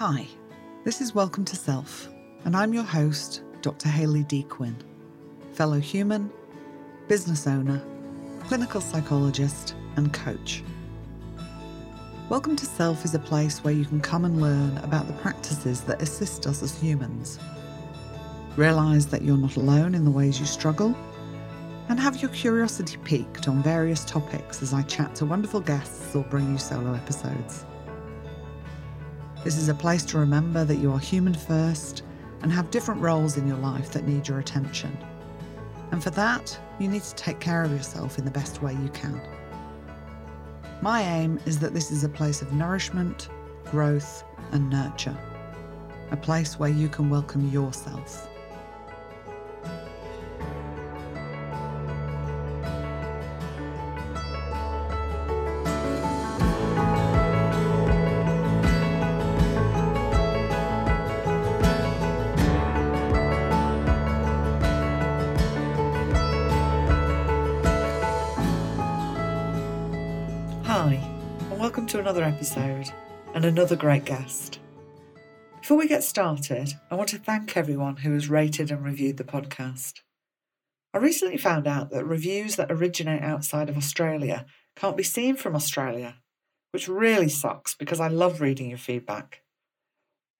[0.00, 0.26] Hi,
[0.82, 2.08] this is Welcome to Self,
[2.46, 3.90] and I'm your host, Dr.
[3.90, 4.44] Hayley D.
[4.44, 4.74] Quinn,
[5.52, 6.32] fellow human,
[7.06, 7.82] business owner,
[8.44, 10.64] clinical psychologist, and coach.
[12.30, 15.82] Welcome to Self is a place where you can come and learn about the practices
[15.82, 17.38] that assist us as humans.
[18.56, 20.96] Realise that you're not alone in the ways you struggle,
[21.90, 26.24] and have your curiosity piqued on various topics as I chat to wonderful guests or
[26.24, 27.66] bring you solo episodes.
[29.42, 32.02] This is a place to remember that you are human first
[32.42, 34.96] and have different roles in your life that need your attention.
[35.92, 38.90] And for that, you need to take care of yourself in the best way you
[38.90, 39.18] can.
[40.82, 43.30] My aim is that this is a place of nourishment,
[43.70, 45.16] growth, and nurture.
[46.10, 48.29] A place where you can welcome yourself.
[73.40, 74.58] And another great guest.
[75.62, 79.24] Before we get started, I want to thank everyone who has rated and reviewed the
[79.24, 80.00] podcast.
[80.92, 84.44] I recently found out that reviews that originate outside of Australia
[84.76, 86.16] can't be seen from Australia,
[86.72, 89.40] which really sucks because I love reading your feedback.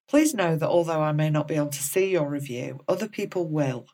[0.06, 3.48] Please know that although I may not be able to see your review, other people
[3.48, 3.86] will,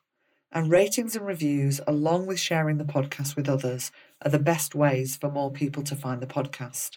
[0.51, 3.93] and ratings and reviews, along with sharing the podcast with others,
[4.25, 6.97] are the best ways for more people to find the podcast.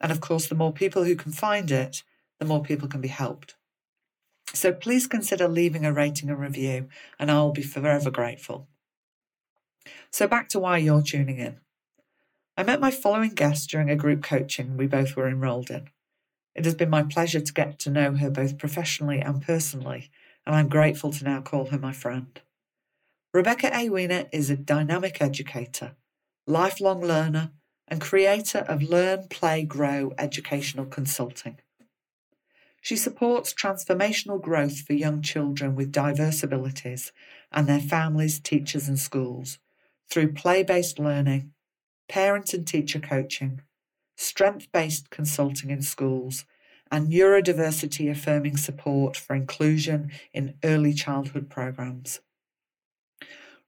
[0.00, 2.02] And of course, the more people who can find it,
[2.38, 3.56] the more people can be helped.
[4.52, 8.68] So please consider leaving a rating and review, and I'll be forever grateful.
[10.10, 11.60] So back to why you're tuning in.
[12.56, 15.90] I met my following guest during a group coaching we both were enrolled in.
[16.54, 20.10] It has been my pleasure to get to know her both professionally and personally,
[20.46, 22.40] and I'm grateful to now call her my friend.
[23.34, 23.90] Rebecca A.
[23.90, 25.96] Weiner is a dynamic educator,
[26.46, 27.50] lifelong learner,
[27.88, 31.58] and creator of Learn, Play, Grow educational consulting.
[32.80, 37.10] She supports transformational growth for young children with diverse abilities
[37.50, 39.58] and their families, teachers, and schools
[40.08, 41.52] through play based learning,
[42.08, 43.60] parent and teacher coaching,
[44.16, 46.44] strength based consulting in schools,
[46.90, 52.20] and neurodiversity affirming support for inclusion in early childhood programs.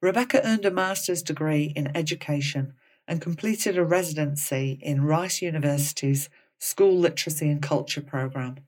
[0.00, 2.74] Rebecca earned a master's degree in education
[3.08, 8.58] and completed a residency in Rice University's School Literacy and Culture program,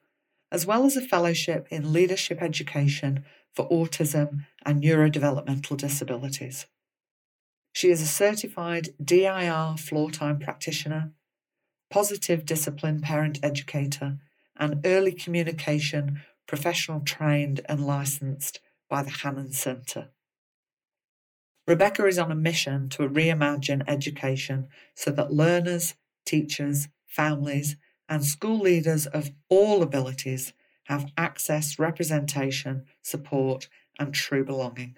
[0.51, 3.23] as well as a fellowship in leadership education
[3.55, 6.67] for autism and neurodevelopmental disabilities.
[7.73, 11.13] She is a certified DIR Floortime practitioner,
[11.91, 14.19] positive discipline parent educator,
[14.57, 20.09] and early communication professional trained and licensed by the Hanen Centre.
[21.71, 24.67] Rebecca is on a mission to reimagine education
[24.97, 25.95] so that learners,
[26.27, 27.77] teachers, families,
[28.09, 30.53] and school leaders of all abilities
[30.87, 33.69] have access, representation, support,
[34.01, 34.97] and true belonging.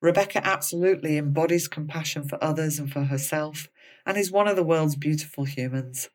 [0.00, 3.68] Rebecca absolutely embodies compassion for others and for herself
[4.06, 6.08] and is one of the world's beautiful humans.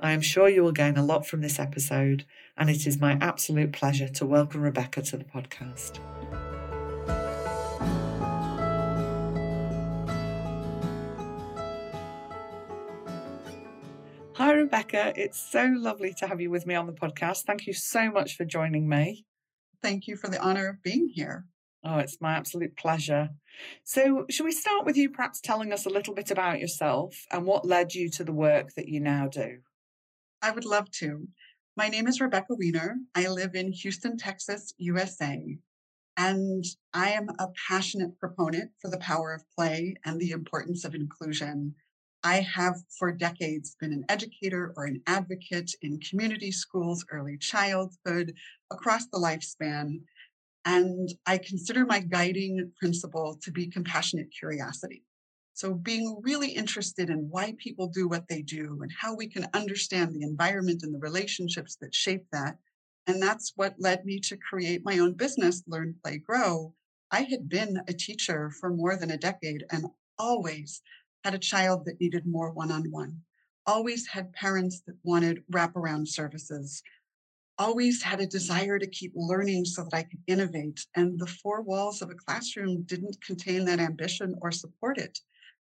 [0.00, 2.24] I am sure you will gain a lot from this episode,
[2.56, 6.00] and it is my absolute pleasure to welcome Rebecca to the podcast.
[14.64, 15.12] Rebecca.
[15.14, 17.42] It's so lovely to have you with me on the podcast.
[17.42, 19.26] Thank you so much for joining me.
[19.82, 21.44] Thank you for the honor of being here.
[21.84, 23.28] Oh, it's my absolute pleasure.
[23.84, 27.44] So, shall we start with you perhaps telling us a little bit about yourself and
[27.44, 29.58] what led you to the work that you now do?
[30.40, 31.28] I would love to.
[31.76, 32.96] My name is Rebecca Weiner.
[33.14, 35.58] I live in Houston, Texas, USA.
[36.16, 36.64] And
[36.94, 41.74] I am a passionate proponent for the power of play and the importance of inclusion.
[42.24, 48.34] I have for decades been an educator or an advocate in community schools, early childhood,
[48.72, 50.00] across the lifespan.
[50.64, 55.04] And I consider my guiding principle to be compassionate curiosity.
[55.52, 59.46] So, being really interested in why people do what they do and how we can
[59.52, 62.56] understand the environment and the relationships that shape that.
[63.06, 66.74] And that's what led me to create my own business, Learn, Play, Grow.
[67.10, 69.86] I had been a teacher for more than a decade and
[70.18, 70.82] always
[71.24, 73.18] had a child that needed more one on one,
[73.66, 76.82] always had parents that wanted wraparound services,
[77.58, 80.84] always had a desire to keep learning so that I could innovate.
[80.94, 85.18] And the four walls of a classroom didn't contain that ambition or support it.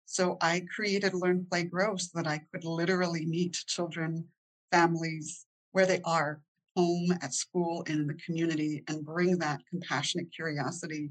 [0.05, 4.25] So I created Learn, Play, Grow so that I could literally meet children,
[4.71, 6.41] families where they are
[6.75, 11.09] home, at school, and in the community, and bring that compassionate curiosity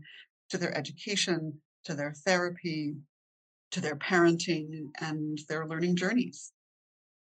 [0.50, 1.54] to their education,
[1.84, 2.94] to their therapy,
[3.74, 6.52] to their parenting, and their learning journeys.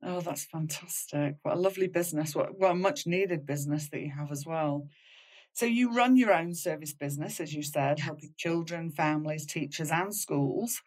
[0.01, 1.35] Oh, that's fantastic.
[1.43, 2.35] What a lovely business.
[2.35, 4.87] What, what a much needed business that you have as well.
[5.53, 10.13] So you run your own service business, as you said, helping children, families, teachers, and
[10.13, 10.81] schools.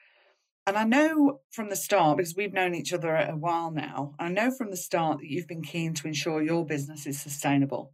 [0.66, 4.28] And I know from the start, because we've known each other a while now, I
[4.28, 7.92] know from the start that you've been keen to ensure your business is sustainable,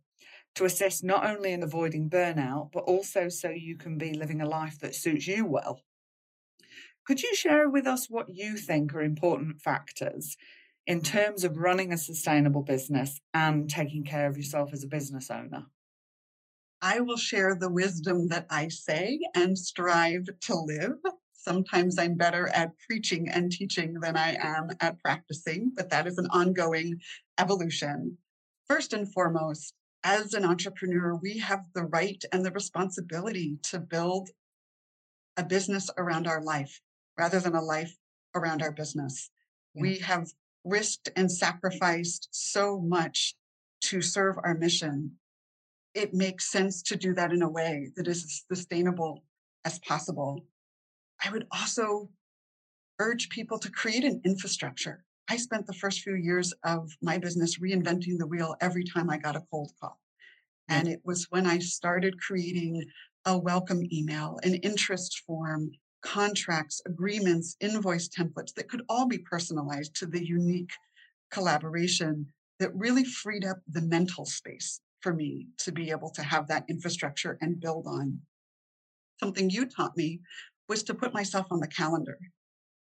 [0.55, 4.49] to assist not only in avoiding burnout, but also so you can be living a
[4.49, 5.83] life that suits you well.
[7.05, 10.37] Could you share with us what you think are important factors
[10.87, 15.29] in terms of running a sustainable business and taking care of yourself as a business
[15.29, 15.67] owner?
[16.81, 20.99] I will share the wisdom that I say and strive to live.
[21.33, 26.19] Sometimes I'm better at preaching and teaching than I am at practicing, but that is
[26.19, 27.01] an ongoing
[27.37, 28.17] evolution.
[28.69, 29.75] First and foremost,
[30.05, 34.29] as an entrepreneur, we have the right and the responsibility to build
[35.37, 36.81] a business around our life
[37.19, 37.97] rather than a life
[38.35, 39.31] around our business.
[39.75, 39.83] Yeah.
[39.83, 40.29] We have
[40.65, 43.35] risked and sacrificed so much
[43.83, 45.13] to serve our mission.
[45.95, 49.25] It makes sense to do that in a way that is as sustainable
[49.65, 50.47] as possible.
[51.25, 52.11] I would also
[52.99, 55.05] urge people to create an infrastructure.
[55.29, 59.19] I spent the first few years of my business reinventing the wheel every time I
[59.19, 60.01] got a cold call.
[60.69, 62.85] And it was when I started creating
[63.25, 65.71] a welcome email, an interest form,
[66.03, 70.73] contracts, agreements, invoice templates that could all be personalized to the unique
[71.31, 72.27] collaboration
[72.59, 76.65] that really freed up the mental space for me to be able to have that
[76.69, 78.19] infrastructure and build on.
[79.19, 80.21] Something you taught me
[80.69, 82.19] was to put myself on the calendar.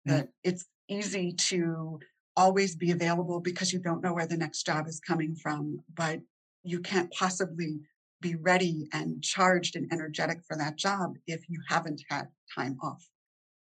[0.08, 0.12] Mm.
[0.12, 2.00] That it's easy to
[2.36, 6.22] always be available because you don't know where the next job is coming from, but
[6.64, 7.80] you can't possibly
[8.22, 13.08] be ready and charged and energetic for that job if you haven't had time off.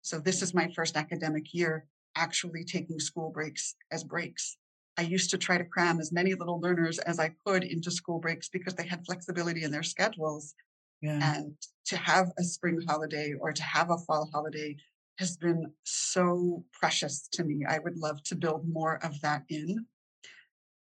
[0.03, 4.57] So this is my first academic year actually taking school breaks as breaks.
[4.99, 8.19] I used to try to cram as many little learners as I could into school
[8.19, 10.55] breaks because they had flexibility in their schedules.
[11.01, 11.37] Yeah.
[11.37, 11.55] And
[11.87, 14.77] to have a spring holiday or to have a fall holiday
[15.19, 17.65] has been so precious to me.
[17.67, 19.87] I would love to build more of that in.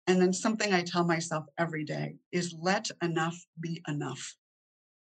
[0.09, 4.37] And then something I tell myself every day is let enough be enough.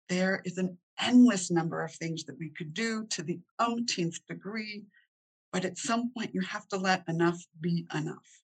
[0.09, 4.85] There is an endless number of things that we could do to the umpteenth degree,
[5.53, 8.41] but at some point you have to let enough be enough.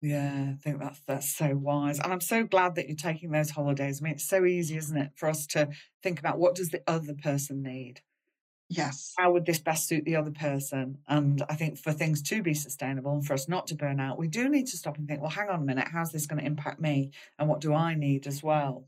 [0.00, 1.98] Yeah, I think that's that's so wise.
[1.98, 4.00] And I'm so glad that you're taking those holidays.
[4.00, 5.68] I mean, it's so easy, isn't it, for us to
[6.02, 8.02] think about what does the other person need?
[8.76, 9.12] Yes.
[9.18, 10.98] How would this best suit the other person?
[11.06, 14.18] And I think for things to be sustainable and for us not to burn out,
[14.18, 16.40] we do need to stop and think, well, hang on a minute, how's this going
[16.40, 17.12] to impact me?
[17.38, 18.86] And what do I need as well?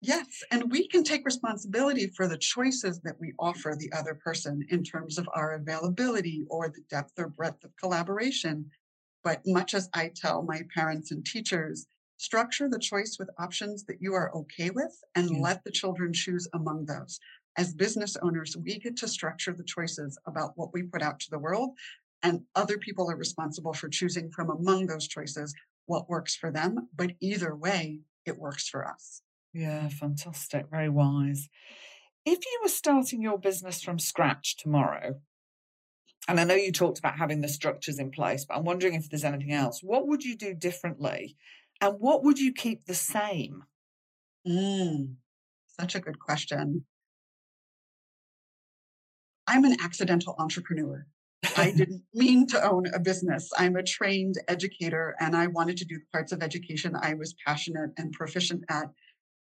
[0.00, 4.64] Yes, and we can take responsibility for the choices that we offer the other person
[4.68, 8.70] in terms of our availability or the depth or breadth of collaboration.
[9.24, 11.86] But much as I tell my parents and teachers,
[12.18, 15.40] structure the choice with options that you are okay with and yeah.
[15.40, 17.18] let the children choose among those.
[17.58, 21.30] As business owners, we get to structure the choices about what we put out to
[21.30, 21.70] the world,
[22.22, 25.52] and other people are responsible for choosing from among those choices
[25.86, 26.88] what works for them.
[26.94, 29.22] But either way, it works for us.
[29.52, 30.66] Yeah, fantastic.
[30.70, 31.48] Very wise.
[32.24, 35.20] If you were starting your business from scratch tomorrow,
[36.28, 39.10] and I know you talked about having the structures in place, but I'm wondering if
[39.10, 39.82] there's anything else.
[39.82, 41.36] What would you do differently?
[41.80, 43.64] And what would you keep the same?
[44.46, 45.14] Mm,
[45.66, 46.84] such a good question.
[49.48, 51.06] I'm an accidental entrepreneur.
[51.56, 53.50] I didn't mean to own a business.
[53.58, 57.34] I'm a trained educator and I wanted to do the parts of education I was
[57.46, 58.90] passionate and proficient at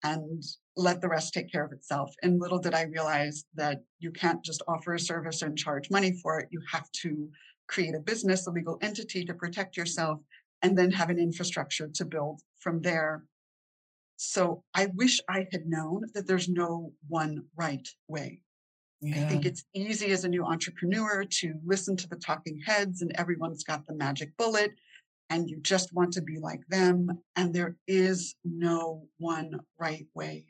[0.03, 0.43] and
[0.77, 2.15] let the rest take care of itself.
[2.23, 6.19] And little did I realize that you can't just offer a service and charge money
[6.23, 6.49] for it.
[6.51, 7.29] You have to
[7.69, 10.21] create a business, a legal entity to protect yourself,
[10.63, 13.25] and then have an infrastructure to build from there.
[14.17, 18.41] So I wish I had known that there's no one right way.
[19.01, 19.25] Yeah.
[19.25, 23.13] I think it's easy as a new entrepreneur to listen to the talking heads and
[23.15, 24.73] everyone's got the magic bullet
[25.31, 27.09] and you just want to be like them.
[27.37, 30.47] And there is no one right way.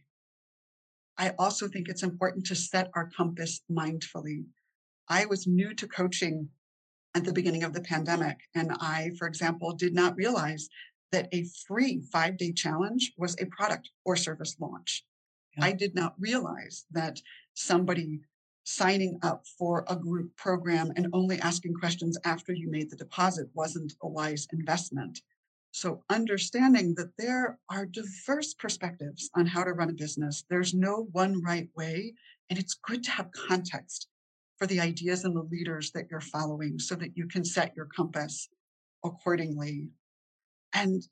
[1.16, 4.46] I also think it's important to set our compass mindfully.
[5.08, 6.48] I was new to coaching
[7.14, 8.38] at the beginning of the pandemic.
[8.54, 10.68] And I, for example, did not realize
[11.12, 15.04] that a free five day challenge was a product or service launch.
[15.56, 15.66] Yeah.
[15.66, 17.20] I did not realize that
[17.54, 18.20] somebody
[18.64, 23.48] signing up for a group program and only asking questions after you made the deposit
[23.54, 25.20] wasn't a wise investment.
[25.72, 31.08] So, understanding that there are diverse perspectives on how to run a business, there's no
[31.12, 32.14] one right way.
[32.48, 34.08] And it's good to have context
[34.58, 37.86] for the ideas and the leaders that you're following so that you can set your
[37.86, 38.48] compass
[39.04, 39.88] accordingly.
[40.74, 41.02] And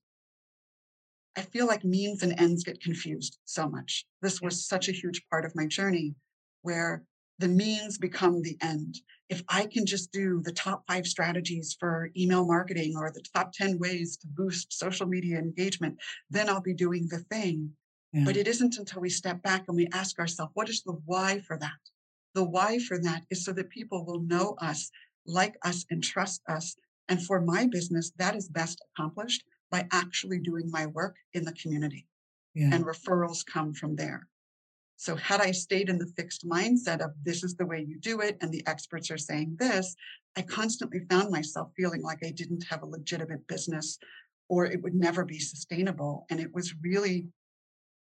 [1.37, 4.05] I feel like means and ends get confused so much.
[4.23, 6.17] This was such a huge part of my journey
[6.62, 7.05] where
[7.38, 8.99] the means become the end.
[9.28, 13.52] If I can just do the top five strategies for email marketing or the top
[13.52, 15.99] 10 ways to boost social media engagement,
[16.30, 17.71] then I'll be doing the thing.
[18.12, 18.25] Yeah.
[18.25, 21.40] But it isn't until we step back and we ask ourselves, what is the why
[21.40, 21.78] for that?
[22.35, 24.90] The why for that is so that people will know us,
[25.26, 26.75] like us, and trust us.
[27.09, 31.52] And for my business, that is best accomplished by actually doing my work in the
[31.52, 32.07] community.
[32.54, 32.71] Yeah.
[32.73, 34.26] And referrals come from there.
[35.00, 38.21] So, had I stayed in the fixed mindset of this is the way you do
[38.21, 39.95] it, and the experts are saying this,
[40.37, 43.99] I constantly found myself feeling like I didn't have a legitimate business
[44.49, 46.26] or it would never be sustainable.
[46.31, 47.28] And it was really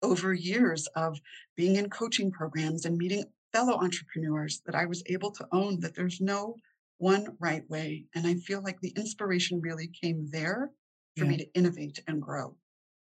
[0.02, 1.18] over years of
[1.56, 5.94] being in coaching programs and meeting fellow entrepreneurs that I was able to own that
[5.94, 6.56] there's no
[6.98, 8.04] one right way.
[8.14, 10.70] And I feel like the inspiration really came there
[11.16, 11.30] for yeah.
[11.30, 12.54] me to innovate and grow.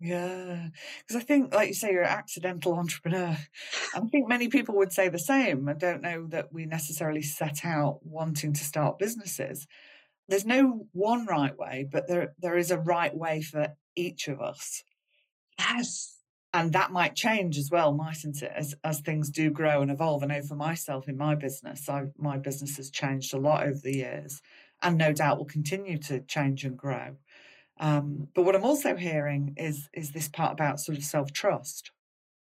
[0.03, 3.37] Yeah, because I think, like you say, you're an accidental entrepreneur.
[3.93, 5.69] I think many people would say the same.
[5.69, 9.67] I don't know that we necessarily set out wanting to start businesses.
[10.27, 14.41] There's no one right way, but there there is a right way for each of
[14.41, 14.81] us.
[15.59, 16.17] Yes.
[16.51, 18.51] And that might change as well, mightn't it?
[18.55, 20.23] As as things do grow and evolve.
[20.23, 23.77] I know for myself in my business, I my business has changed a lot over
[23.83, 24.41] the years,
[24.81, 27.17] and no doubt will continue to change and grow.
[27.81, 31.91] Um, but what I'm also hearing is is this part about sort of self trust.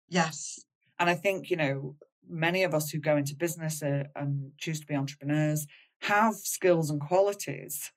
[0.09, 0.64] Yes,
[0.99, 1.97] and I think you know
[2.29, 5.67] many of us who go into business uh, and choose to be entrepreneurs
[6.02, 7.93] have skills and qualities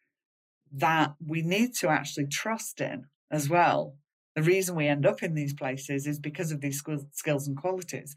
[0.72, 3.96] that we need to actually trust in as well.
[4.36, 8.16] The reason we end up in these places is because of these skills and qualities,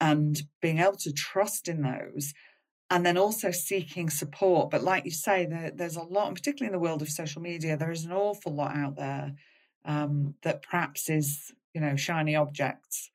[0.00, 2.34] and being able to trust in those
[2.90, 4.70] and then also seeking support.
[4.70, 7.42] But like you say, there, there's a lot, and particularly in the world of social
[7.42, 9.32] media, there is an awful lot out there
[9.84, 13.10] um, that perhaps is, you know, shiny objects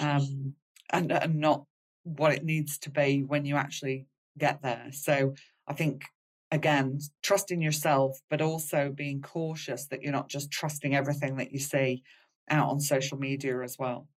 [0.00, 0.54] um,
[0.90, 1.64] and, and not
[2.04, 4.06] what it needs to be when you actually
[4.38, 4.88] get there.
[4.92, 5.34] So
[5.66, 6.04] I think,
[6.50, 11.58] again, trusting yourself, but also being cautious that you're not just trusting everything that you
[11.58, 12.02] see
[12.48, 14.08] out on social media as well.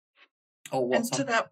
[0.71, 1.51] Or what's and to on- that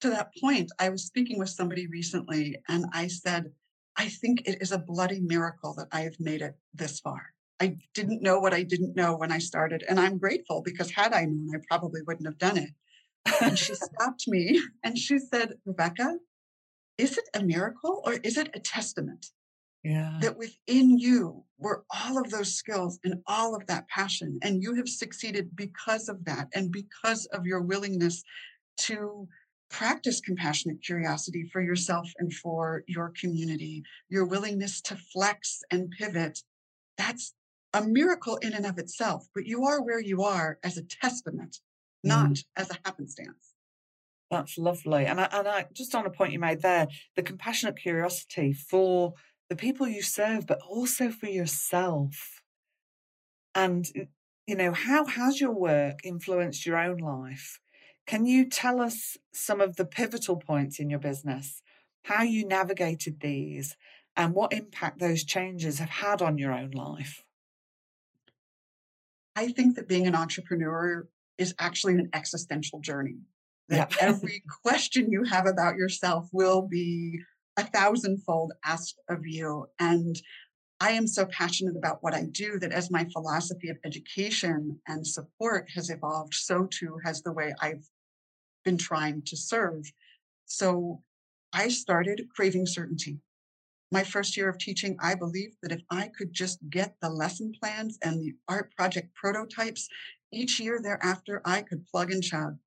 [0.00, 3.52] to that point, I was speaking with somebody recently and I said,
[3.96, 7.34] I think it is a bloody miracle that I have made it this far.
[7.60, 9.84] I didn't know what I didn't know when I started.
[9.88, 12.70] And I'm grateful because had I known, I probably wouldn't have done it.
[13.42, 16.18] And she stopped me and she said, Rebecca,
[16.96, 19.26] is it a miracle or is it a testament?
[19.82, 20.18] Yeah.
[20.20, 24.74] That within you were all of those skills and all of that passion, and you
[24.74, 28.24] have succeeded because of that and because of your willingness
[28.78, 29.28] to
[29.70, 36.40] practice compassionate curiosity for yourself and for your community, your willingness to flex and pivot,
[36.96, 37.34] that's
[37.74, 39.26] a miracle in and of itself.
[39.34, 41.58] But you are where you are as a testament,
[42.02, 42.44] not mm.
[42.56, 43.54] as a happenstance.
[44.30, 45.06] That's lovely.
[45.06, 49.14] And I, and I, just on a point you made there, the compassionate curiosity for
[49.48, 52.42] the people you serve, but also for yourself.
[53.54, 53.86] And,
[54.46, 57.58] you know, how has your work influenced your own life?
[58.08, 61.62] Can you tell us some of the pivotal points in your business,
[62.04, 63.76] how you navigated these,
[64.16, 67.22] and what impact those changes have had on your own life?
[69.36, 73.18] I think that being an entrepreneur is actually an existential journey.
[73.68, 73.96] That yeah.
[74.08, 77.20] every question you have about yourself will be
[77.58, 79.66] a thousandfold asked of you.
[79.78, 80.18] And
[80.80, 85.06] I am so passionate about what I do that as my philosophy of education and
[85.06, 87.86] support has evolved, so too has the way I've
[88.68, 89.90] been trying to serve.
[90.44, 91.02] So
[91.54, 93.16] I started craving certainty.
[93.90, 97.54] My first year of teaching, I believed that if I could just get the lesson
[97.58, 99.88] plans and the art project prototypes,
[100.30, 102.58] each year thereafter, I could plug and chug.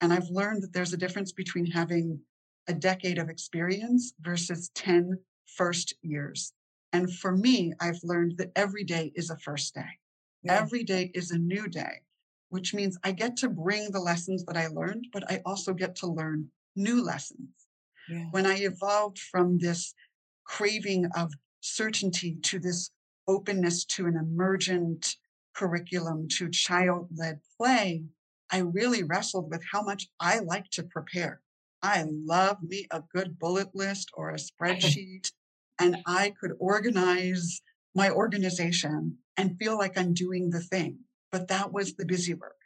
[0.00, 2.18] And I've learned that there's a difference between having
[2.66, 5.18] a decade of experience versus 10
[5.58, 6.54] first years.
[6.94, 9.92] And for me, I've learned that every day is a first day.
[10.42, 10.58] Yeah.
[10.58, 12.00] Every day is a new day
[12.50, 15.96] which means I get to bring the lessons that I learned, but I also get
[15.96, 17.48] to learn new lessons.
[18.08, 18.26] Yeah.
[18.30, 19.94] When I evolved from this
[20.44, 22.90] craving of certainty to this
[23.28, 25.16] openness to an emergent
[25.54, 28.04] curriculum, to child led play,
[28.50, 31.40] I really wrestled with how much I like to prepare.
[31.82, 35.30] I love me a good bullet list or a spreadsheet,
[35.78, 37.62] and I could organize
[37.94, 40.98] my organization and feel like I'm doing the thing.
[41.30, 42.56] But that was the busy work.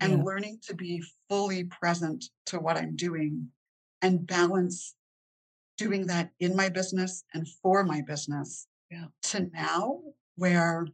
[0.00, 0.22] And Yeah.
[0.22, 3.52] learning to be fully present to what I'm doing
[4.00, 4.94] and balance
[5.76, 9.08] doing that in my business and for my business Yeah.
[9.22, 10.86] to now where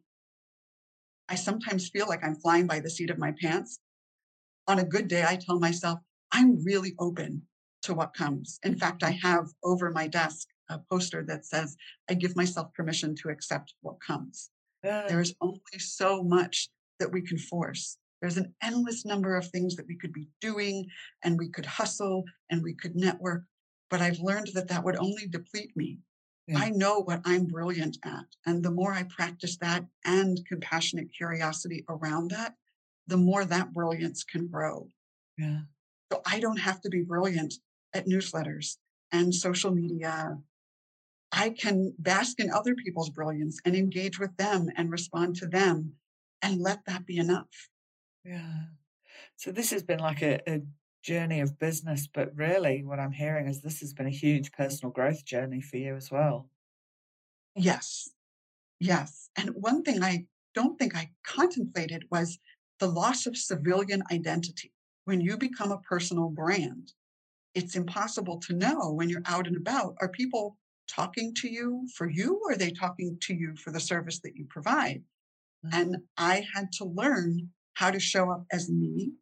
[1.28, 3.78] I sometimes feel like I'm flying by the seat of my pants.
[4.66, 6.00] On a good day, I tell myself,
[6.33, 7.47] I'm really open
[7.83, 8.59] to what comes.
[8.62, 9.26] In fact, I mm-hmm.
[9.26, 11.76] have over my desk a poster that says,
[12.09, 14.50] I give myself permission to accept what comes.
[14.83, 15.06] Yeah.
[15.06, 16.71] There's only so much
[17.01, 17.99] that we can force.
[18.21, 20.87] There's an endless number of things that we could be doing,
[21.23, 23.45] and we could hustle and we could network.
[23.91, 25.99] But I've learned that that would only deplete me.
[26.47, 26.59] Yeah.
[26.59, 28.25] I know what I'm brilliant at.
[28.47, 32.55] And the more I practice that and compassionate curiosity around that,
[33.07, 34.89] the more that brilliance can grow.
[35.39, 35.61] Yeah.
[36.13, 37.55] So I don't have to be brilliant
[37.95, 38.77] at newsletters
[39.13, 40.39] and social media.
[41.33, 45.93] I can bask in other people's brilliance and engage with them and respond to them
[46.45, 47.71] and let that be enough.
[48.25, 48.67] Yeah.
[49.37, 50.61] So this has been like a, a
[51.03, 54.93] journey of business, but really what I'm hearing is this has been a huge personal
[54.93, 56.51] growth journey for you as well.
[57.57, 58.11] Yes.
[58.79, 59.31] Yes.
[59.37, 62.39] And one thing I don't think I contemplated was
[62.79, 64.73] the loss of civilian identity.
[65.07, 66.93] When you become a personal brand,
[67.55, 69.97] it's impossible to know when you're out and about.
[70.01, 70.59] Are people
[70.89, 74.37] talking to you for you or are they talking to you for the service that
[74.37, 75.03] you provide?
[75.73, 76.02] And mm.
[76.16, 79.12] I had to learn how to show up as me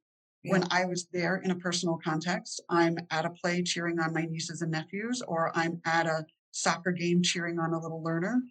[0.45, 2.63] when I was there in a personal context.
[2.69, 6.93] I'm at a play cheering on my nieces and nephews, or I'm at a soccer
[6.93, 8.43] game cheering on a little learner.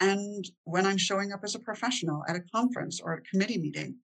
[0.00, 3.96] And when I'm showing up as a professional at a conference or a committee meeting,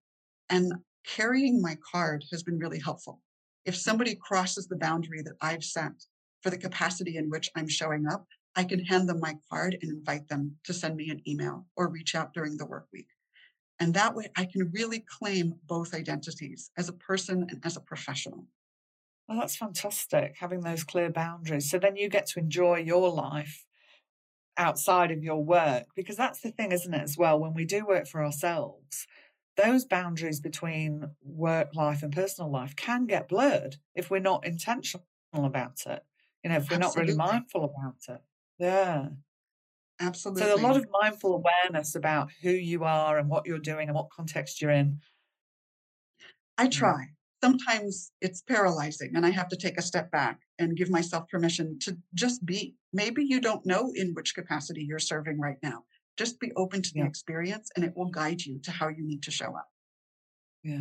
[0.49, 0.73] and
[1.05, 3.21] carrying my card has been really helpful.
[3.65, 5.91] If somebody crosses the boundary that I've set
[6.41, 8.25] for the capacity in which I'm showing up,
[8.55, 11.89] I can hand them my card and invite them to send me an email or
[11.89, 13.07] reach out during the work week.
[13.79, 17.81] And that way I can really claim both identities as a person and as a
[17.81, 18.47] professional.
[19.27, 21.69] Well, that's fantastic, having those clear boundaries.
[21.69, 23.65] So then you get to enjoy your life
[24.57, 27.39] outside of your work, because that's the thing, isn't it, as well?
[27.39, 29.05] When we do work for ourselves,
[29.55, 35.03] those boundaries between work life and personal life can get blurred if we're not intentional
[35.33, 36.03] about it.
[36.43, 38.21] You know, if we're not really mindful about it.
[38.57, 39.09] Yeah.
[39.99, 40.43] Absolutely.
[40.43, 43.95] So a lot of mindful awareness about who you are and what you're doing and
[43.95, 44.99] what context you're in.
[46.57, 46.71] I mm-hmm.
[46.71, 47.05] try.
[47.43, 51.77] Sometimes it's paralyzing and I have to take a step back and give myself permission
[51.81, 52.75] to just be.
[52.93, 55.83] Maybe you don't know in which capacity you're serving right now.
[56.17, 57.05] Just be open to the Yeah.
[57.05, 59.69] experience and it will guide you to how you need to show up.
[60.63, 60.75] Yeah.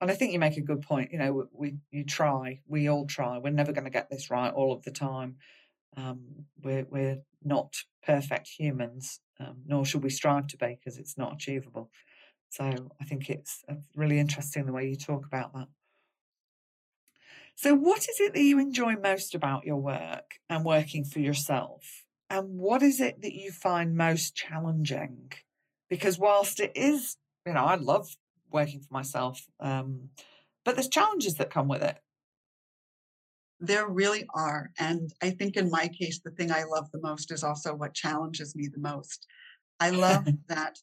[0.00, 1.12] And I think you make a good point.
[1.12, 3.38] You know, we, we you try, we all try.
[3.38, 5.36] We're never going to get this right all of the time.
[5.96, 7.74] Um, we're we're not
[8.04, 11.90] perfect humans, um, nor should we strive to be because it's not achievable.
[12.50, 12.64] So
[13.00, 15.68] I think it's uh, really interesting the way you talk about that.
[17.54, 22.04] So, what is it that you enjoy most about your work and working for yourself?
[22.30, 25.32] And what is it that you find most challenging?
[25.88, 28.16] Because whilst it is, you know, I love
[28.50, 30.10] working for myself, um,
[30.64, 31.98] but there's challenges that come with it.
[33.60, 34.70] There really are.
[34.78, 37.94] And I think in my case, the thing I love the most is also what
[37.94, 39.26] challenges me the most.
[39.78, 40.78] I love that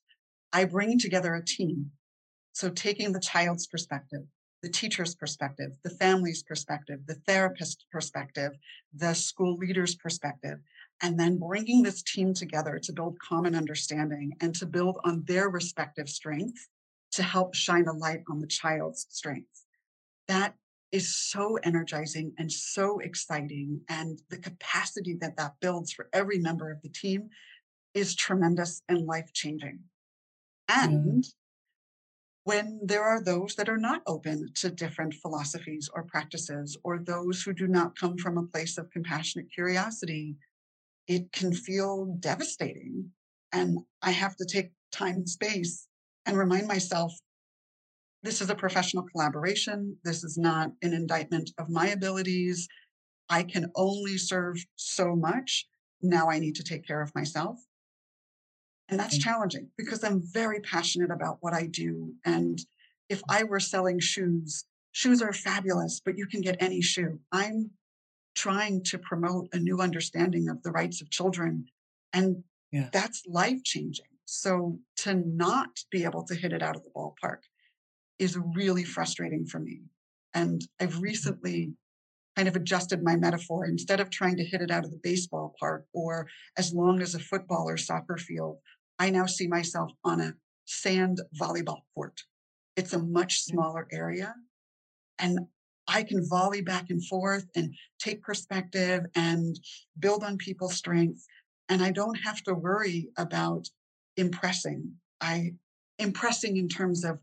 [0.53, 1.91] I bring together a team.
[2.53, 4.21] So taking the child's perspective,
[4.63, 8.53] the teacher's perspective, the family's perspective, the therapist's perspective,
[8.93, 10.59] the school leader's perspective,
[11.01, 15.49] and then bringing this team together to build common understanding and to build on their
[15.49, 16.67] respective strengths
[17.11, 19.65] to help shine a light on the child's strengths.
[20.27, 20.55] That
[20.91, 23.81] is so energizing and so exciting.
[23.89, 27.29] And the capacity that that builds for every member of the team
[27.93, 29.79] is tremendous and life changing.
[30.69, 30.93] Mm-hmm.
[30.93, 31.25] And
[32.43, 37.41] when there are those that are not open to different philosophies or practices, or those
[37.41, 40.37] who do not come from a place of compassionate curiosity,
[41.07, 43.11] it can feel devastating.
[43.51, 45.87] And I have to take time and space
[46.25, 47.13] and remind myself
[48.23, 49.97] this is a professional collaboration.
[50.03, 52.67] This is not an indictment of my abilities.
[53.29, 55.67] I can only serve so much.
[56.01, 57.59] Now I need to take care of myself.
[58.89, 59.23] And that's Mm.
[59.23, 62.15] challenging because I'm very passionate about what I do.
[62.23, 62.59] And
[63.09, 67.19] if I were selling shoes, shoes are fabulous, but you can get any shoe.
[67.31, 67.71] I'm
[68.33, 71.69] trying to promote a new understanding of the rights of children.
[72.13, 72.89] And Yeah.
[72.91, 74.05] that's life changing.
[74.25, 77.43] So to not be able to hit it out of the ballpark
[78.19, 79.81] is really frustrating for me.
[80.33, 81.01] And I've mm-hmm.
[81.01, 81.73] recently
[82.35, 83.65] kind of adjusted my metaphor.
[83.65, 86.27] Instead of trying to hit it out of the baseball park or
[86.57, 88.57] as long as a football or soccer field,
[88.99, 90.33] I now see myself on a
[90.65, 92.21] sand volleyball court.
[92.75, 93.55] It's a much mm-hmm.
[93.55, 94.35] smaller area.
[95.19, 95.39] And
[95.87, 99.57] I can volley back and forth and take perspective and
[99.97, 101.25] build on people's strengths.
[101.69, 103.67] And I don't have to worry about
[104.17, 104.91] impressing.
[105.21, 105.53] I
[105.99, 107.19] impressing in terms of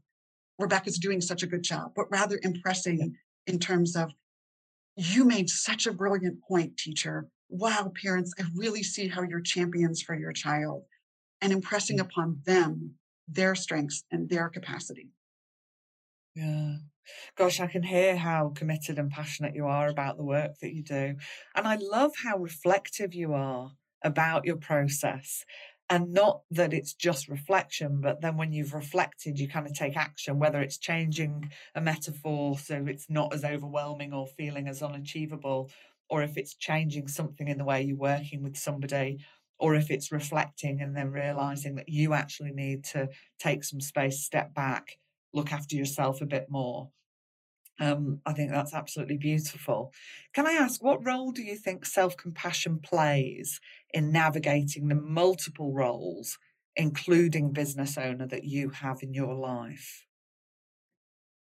[0.58, 4.12] Rebecca's doing such a good job, but rather impressing in terms of
[4.96, 7.28] you made such a brilliant point, teacher.
[7.48, 10.84] Wow, parents, I really see how you're champions for your child
[11.40, 12.02] and impressing mm.
[12.02, 12.94] upon them
[13.28, 15.10] their strengths and their capacity.
[16.34, 16.76] Yeah.
[17.36, 20.82] Gosh, I can hear how committed and passionate you are about the work that you
[20.82, 21.16] do.
[21.54, 25.44] And I love how reflective you are about your process.
[25.90, 29.96] And not that it's just reflection, but then when you've reflected, you kind of take
[29.96, 35.70] action, whether it's changing a metaphor so it's not as overwhelming or feeling as unachievable,
[36.08, 39.18] or if it's changing something in the way you're working with somebody,
[39.58, 44.24] or if it's reflecting and then realizing that you actually need to take some space,
[44.24, 44.96] step back,
[45.34, 46.88] look after yourself a bit more.
[47.80, 49.92] Um, I think that's absolutely beautiful.
[50.32, 53.60] Can I ask, what role do you think self compassion plays
[53.92, 56.38] in navigating the multiple roles,
[56.76, 60.06] including business owner, that you have in your life?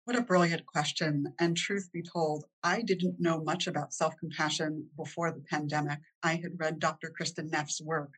[0.05, 1.35] What a brilliant question.
[1.39, 5.99] And truth be told, I didn't know much about self compassion before the pandemic.
[6.23, 7.13] I had read Dr.
[7.19, 8.13] Kristin Neff's work,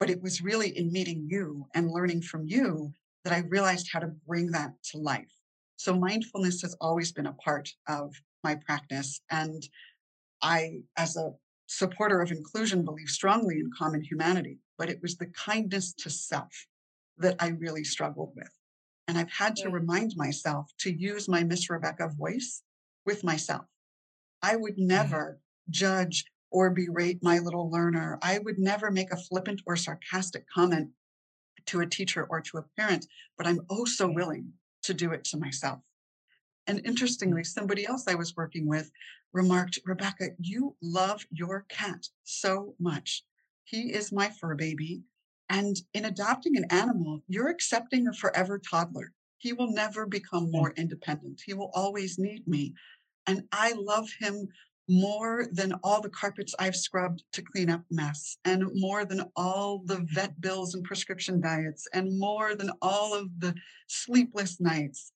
[0.00, 2.92] but it was really in meeting you and learning from you
[3.24, 5.37] that I realized how to bring that to life.
[5.78, 8.12] So mindfulness has always been a part of
[8.42, 9.20] my practice.
[9.30, 9.62] And
[10.42, 11.32] I, as a
[11.68, 16.52] supporter of inclusion, believe strongly in common humanity, but it was the kindness to self
[17.18, 18.50] that I really struggled with.
[19.06, 19.72] And I've had to mm.
[19.72, 22.62] remind myself to use my Miss Rebecca voice
[23.06, 23.64] with myself.
[24.42, 24.88] I would mm-hmm.
[24.88, 25.38] never
[25.70, 28.18] judge or berate my little learner.
[28.20, 30.90] I would never make a flippant or sarcastic comment
[31.66, 34.16] to a teacher or to a parent, but I'm oh so mm-hmm.
[34.16, 34.52] willing
[34.88, 35.80] to do it to myself.
[36.66, 36.88] And mm-hmm.
[36.88, 38.90] interestingly, somebody else I was working with
[39.32, 43.22] remarked, Rebecca, you love your cat so much.
[43.64, 45.02] He is my fur baby.
[45.50, 49.12] And in adopting an animal, you're accepting a forever toddler.
[49.36, 50.52] He will never become mm.
[50.52, 51.42] more independent.
[51.44, 52.74] He will always need me.
[53.26, 54.48] And I love him
[54.88, 59.82] more than all the carpets I've scrubbed to clean up mess, and more than all
[59.84, 63.54] the vet bills and prescription diets, and more than all of the
[63.86, 65.12] sleepless nights.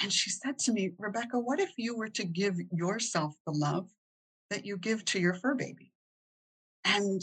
[0.00, 3.90] And she said to me, Rebecca, what if you were to give yourself the love
[4.48, 5.92] that you give to your fur baby?
[6.84, 7.22] And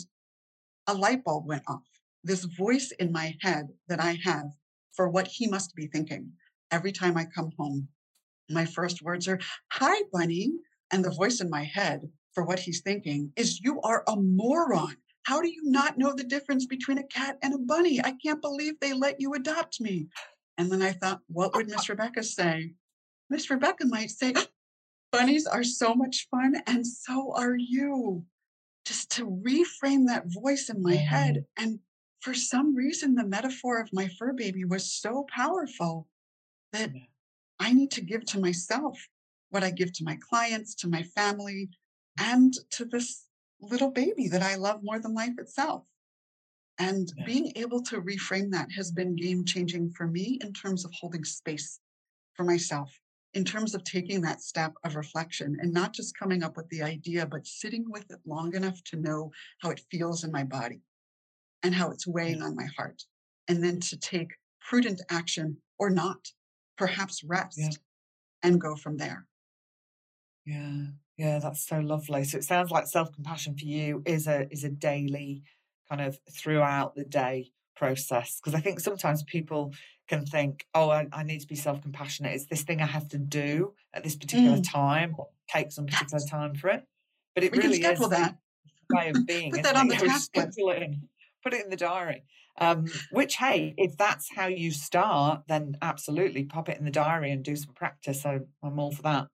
[0.86, 1.84] a light bulb went off.
[2.24, 4.52] This voice in my head that I have
[4.94, 6.32] for what he must be thinking
[6.72, 7.88] every time I come home.
[8.50, 9.40] My first words are,
[9.72, 10.52] Hi, bunny.
[10.92, 14.96] And the voice in my head for what he's thinking is, You are a moron.
[15.24, 18.02] How do you not know the difference between a cat and a bunny?
[18.02, 20.08] I can't believe they let you adopt me.
[20.58, 22.74] And then I thought, What would Miss Rebecca say?
[23.30, 24.34] Miss Rebecca might say,
[25.12, 28.26] Bunnies are so much fun, and so are you.
[28.86, 31.46] Just to reframe that voice in my head.
[31.58, 31.80] And
[32.22, 36.08] for some reason, the metaphor of my fur baby was so powerful
[36.74, 36.92] that
[37.60, 38.98] I need to give to myself
[39.50, 41.70] what I give to my clients, to my family,
[42.20, 43.26] and to this
[43.62, 45.86] little baby that I love more than life itself.
[46.78, 47.26] And yeah.
[47.26, 51.26] being able to reframe that has been game changing for me in terms of holding
[51.26, 51.80] space
[52.36, 52.90] for myself,
[53.34, 56.82] in terms of taking that step of reflection and not just coming up with the
[56.82, 59.32] idea, but sitting with it long enough to know
[59.62, 60.82] how it feels in my body
[61.64, 63.04] and how it's weighing on my heart.
[63.50, 64.30] And then to take
[64.62, 66.20] prudent action or not,
[66.78, 67.70] perhaps rest yeah.
[68.44, 69.26] and go from there.
[70.50, 70.86] Yeah,
[71.18, 72.24] yeah, that's so lovely.
[72.24, 75.44] So it sounds like self-compassion for you is a is a daily
[75.88, 78.40] kind of throughout the day process.
[78.40, 79.74] Because I think sometimes people
[80.08, 82.34] can think, oh, I, I need to be self-compassionate.
[82.34, 84.72] It's this thing I have to do at this particular mm.
[84.72, 86.84] time, or take some particular time for it.
[87.36, 88.38] But it we really can is that.
[88.90, 89.52] way of being.
[89.52, 90.00] Put that on it?
[90.00, 90.60] the task list.
[91.44, 92.24] Put it in the diary.
[92.58, 97.32] Um, which, hey, if that's how you start, then absolutely pop it in the diary
[97.32, 98.24] and do some practice.
[98.24, 99.28] So I'm all for that.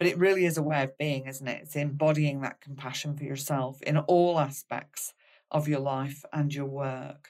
[0.00, 1.60] But it really is a way of being, isn't it?
[1.62, 5.12] It's embodying that compassion for yourself in all aspects
[5.50, 7.28] of your life and your work.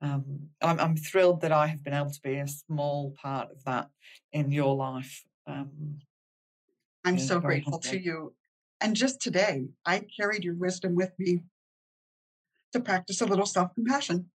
[0.00, 3.62] Um, I'm, I'm, thrilled that I have been able to be a small part of
[3.64, 3.90] that
[4.32, 5.26] in your life.
[5.46, 5.98] Um,
[7.04, 8.34] I'm so grateful to you.
[8.80, 11.42] And just today, I carried your wisdom with me
[12.72, 14.30] to practice a little self compassion.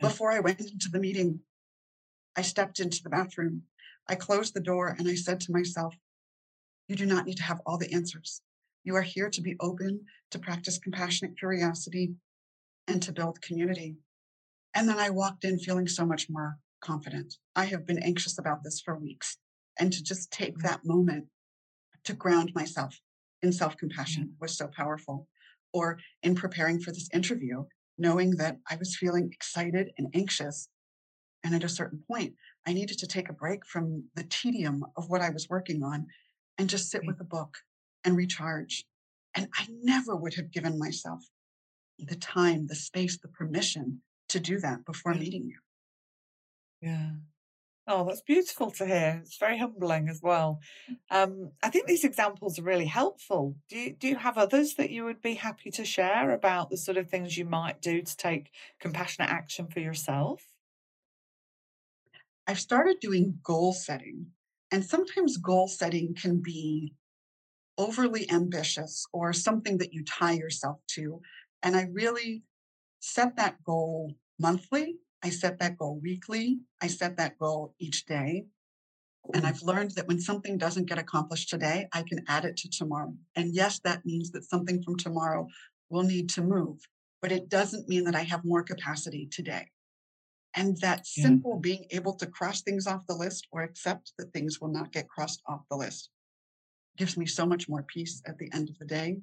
[0.00, 0.08] Yeah.
[0.08, 1.40] Before I went into the meeting,
[2.36, 3.62] I stepped into the bathroom.
[4.08, 5.96] I closed the door and I said to myself,
[6.88, 8.42] you do not need to have all the answers.
[8.84, 12.14] You are here to be open, to practice compassionate curiosity,
[12.86, 13.96] and to build community.
[14.74, 17.34] And then I walked in feeling so much more confident.
[17.56, 19.38] I have been anxious about this for weeks.
[19.78, 20.62] And to just take Mm.
[20.62, 21.28] that moment
[22.04, 23.00] to ground myself
[23.42, 25.28] in self compassion was so powerful.
[25.72, 27.64] Or in preparing for this interview,
[27.98, 30.68] knowing that I was feeling excited and anxious.
[31.42, 35.10] And at a certain point, I needed to take a break from the tedium of
[35.10, 36.06] what I was working on
[36.58, 37.06] and just sit Mm.
[37.06, 37.58] with a book
[38.04, 38.86] and recharge.
[39.34, 41.24] And I never would have given myself
[41.98, 45.58] the time, the space, the permission to do that before meeting you.
[46.80, 47.12] Yeah.
[47.88, 49.20] Oh, that's beautiful to hear.
[49.24, 50.60] It's very humbling as well.
[51.10, 53.56] Um, I think these examples are really helpful.
[53.68, 56.76] Do you, do you have others that you would be happy to share about the
[56.78, 60.44] sort of things you might do to take compassionate action for yourself?
[62.46, 64.32] I've started doing goal setting,
[64.76, 66.92] and sometimes goal setting can be
[67.78, 71.22] overly ambitious or something that you tie yourself to.
[71.62, 72.42] And I really
[73.00, 74.96] set that goal monthly.
[75.24, 76.58] I set that goal weekly.
[76.82, 78.44] I set that goal each day.
[79.32, 82.68] And I've learned that when something doesn't get accomplished today, I can add it to
[82.68, 83.14] tomorrow.
[83.34, 85.48] And yes, that means that something from tomorrow
[85.88, 86.80] will need to move,
[87.22, 89.70] but it doesn't mean that I have more capacity today.
[90.56, 91.24] And that Yeah.
[91.24, 94.92] simple being able to cross things off the list or accept that things will not
[94.92, 96.10] get crossed off the list
[96.96, 99.20] gives me so much more peace at the end of the day.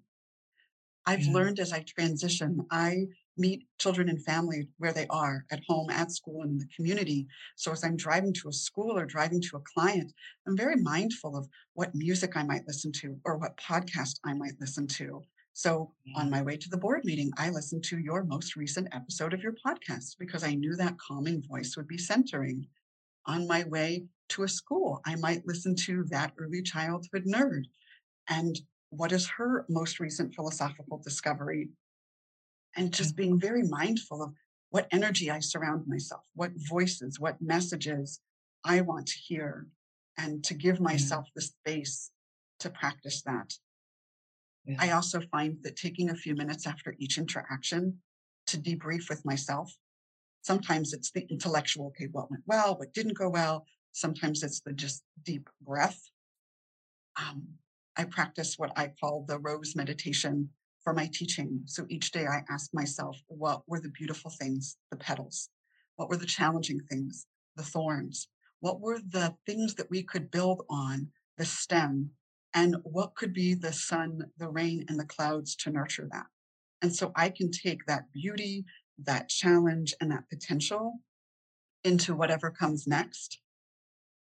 [1.05, 1.33] I've Yeah.
[1.33, 6.11] learned as I transition, I meet children and family where they are at home, at
[6.11, 7.27] school, and in the community.
[7.57, 10.13] So as I'm driving to a school or driving to a client,
[10.47, 14.59] I'm very mindful of what music I might listen to or what podcast I might
[14.61, 15.25] listen to.
[15.53, 16.31] So on mm-hmm.
[16.31, 19.55] my way to the board meeting, I listened to your most recent episode of your
[19.65, 22.67] podcast because I knew that calming voice would be centering.
[23.27, 27.65] On my way to a school, I might listen to that early childhood nerd.
[28.27, 31.69] And what is her most recent philosophical discovery?
[32.75, 33.47] And just being mm-hmm.
[33.47, 34.33] very mindful of
[34.71, 38.19] what energy I surround myself, what voices, what messages
[38.65, 39.67] I want to hear,
[40.17, 40.85] and to give mm-hmm.
[40.85, 42.09] myself the space
[42.59, 43.53] to practice that.
[44.79, 47.99] I also find that taking a few minutes after each interaction
[48.47, 49.75] to debrief with myself,
[50.41, 53.65] sometimes it's the intellectual, okay, what went well, what didn't go well.
[53.91, 55.99] Sometimes it's the just deep breath.
[57.19, 57.47] Um,
[57.97, 60.49] I practice what I call the rose meditation
[60.83, 61.61] for my teaching.
[61.65, 65.49] So each day I ask myself, what were the beautiful things, the petals?
[65.95, 68.27] What were the challenging things, the thorns?
[68.61, 72.11] What were the things that we could build on, the stem?
[72.53, 76.27] And what could be the sun, the rain, and the clouds to nurture that?
[76.81, 78.65] And so I can take that beauty,
[79.03, 80.99] that challenge, and that potential
[81.83, 83.39] into whatever comes next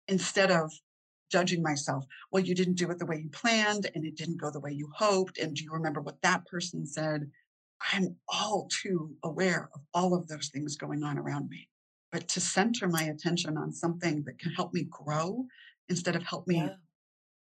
[0.08, 0.72] instead of
[1.30, 2.04] judging myself.
[2.30, 4.72] Well, you didn't do it the way you planned, and it didn't go the way
[4.72, 5.38] you hoped.
[5.38, 7.30] And do you remember what that person said?
[7.92, 11.68] I'm all too aware of all of those things going on around me.
[12.12, 15.46] But to center my attention on something that can help me grow
[15.88, 16.76] instead of help me Yeah.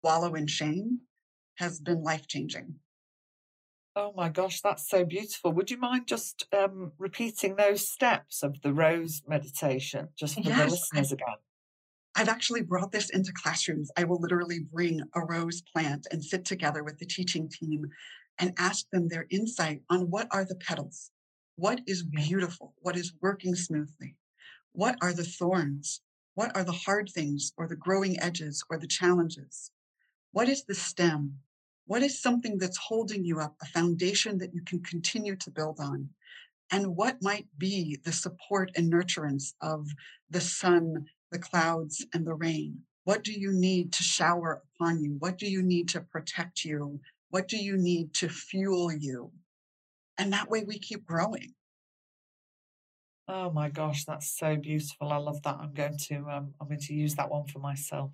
[0.03, 1.01] Wallow in shame
[1.57, 2.77] has been life changing.
[3.97, 5.53] Oh my gosh, that's so beautiful.
[5.53, 10.51] Would you mind just um, repeating those steps of the rose meditation just for the
[10.51, 11.27] Yes, I, listeners again?
[12.15, 13.91] I've actually brought this into classrooms.
[13.97, 17.87] I will literally bring a rose plant and sit together with the teaching team
[18.39, 21.11] and ask them their insight on what are the petals?
[21.57, 22.75] What is beautiful?
[22.79, 24.17] What is working smoothly?
[24.73, 26.01] What are the thorns?
[26.35, 29.73] What are the hard things or the growing edges or the challenges?
[30.33, 31.39] What is the stem?
[31.87, 35.81] What is something that's holding you up, a foundation that you can continue to build
[35.81, 36.11] on?
[36.71, 39.89] And what might be the support and nurturance of
[40.31, 42.83] the sun, the clouds, and the rain?
[43.05, 45.17] What do you need to shower upon you?
[45.19, 47.01] What do you need to protect you?
[47.31, 49.33] What do you need to fuel you?
[50.17, 51.55] And that way we keep growing.
[53.27, 55.13] Oh my gosh, that's so beautiful.
[55.13, 55.57] I love that.
[55.61, 58.13] I'm going to um, I'm going to use that one for myself.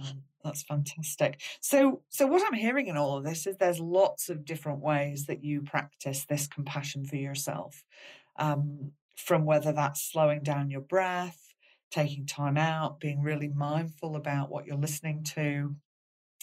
[0.00, 1.40] Um, that's fantastic.
[1.60, 5.26] So, so what I'm hearing in all of this is there's lots of different ways
[5.26, 7.82] that you practice this compassion for yourself.
[8.38, 11.54] Um, from whether that's slowing down your breath,
[11.90, 15.74] taking time out, being really mindful about what you're listening to.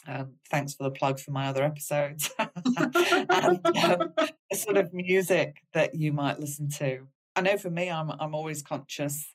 [0.07, 2.31] Um, thanks for the plug for my other episodes.
[2.39, 4.13] and um,
[4.49, 7.07] the sort of music that you might listen to.
[7.35, 9.25] I know for me, I'm I'm always conscious.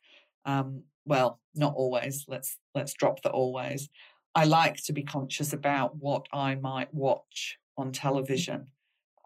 [0.44, 2.26] Um, well, not always.
[2.28, 3.88] Let's let's drop the always.
[4.34, 8.68] I like to be conscious about what I might watch on television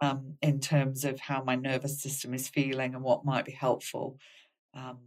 [0.01, 4.19] um, in terms of how my nervous system is feeling and what might be helpful.
[4.75, 4.99] Um,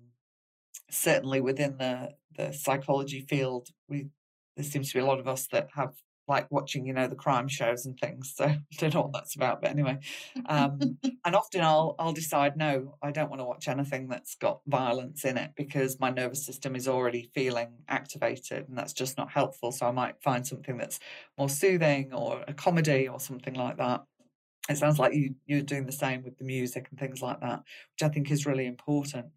[0.91, 4.09] certainly within the the psychology field, we
[4.55, 5.93] there seems to be a lot of us that have
[6.27, 8.33] like watching, you know, the crime shows and things.
[8.35, 9.99] So I don't know what that's about, but anyway.
[10.45, 14.61] Um, and often I'll I'll decide no, I don't want to watch anything that's got
[14.67, 19.31] violence in it because my nervous system is already feeling activated, and that's just not
[19.31, 19.71] helpful.
[19.71, 20.99] So I might find something that's
[21.37, 24.03] more soothing or a comedy or something like that.
[24.69, 27.59] It sounds like you you're doing the same with the music and things like that,
[27.59, 29.27] which I think is really important